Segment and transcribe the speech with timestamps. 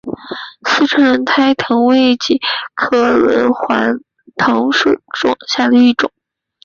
[0.63, 2.41] 四川轮环藤为防己
[2.73, 3.99] 科轮环
[4.35, 4.99] 藤属
[5.47, 6.11] 下的一个种。